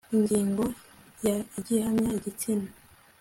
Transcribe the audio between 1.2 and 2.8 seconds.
ya igihamya igitsina